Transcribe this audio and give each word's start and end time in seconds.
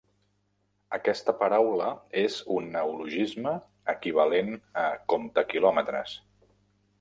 Aquesta 0.95 1.33
paraula 1.41 1.89
és 2.21 2.37
un 2.55 2.69
neologisme 2.77 3.53
equivalent 3.95 4.51
a 4.87 4.87
comptaquilòmetres. 5.15 6.17